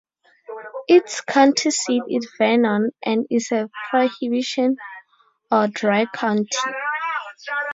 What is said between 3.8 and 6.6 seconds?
prohibition or dry county.